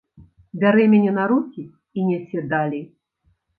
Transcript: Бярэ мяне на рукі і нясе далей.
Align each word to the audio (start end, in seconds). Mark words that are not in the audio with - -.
Бярэ 0.63 0.85
мяне 0.93 1.11
на 1.19 1.27
рукі 1.33 1.67
і 1.97 2.07
нясе 2.09 2.45
далей. 2.57 2.85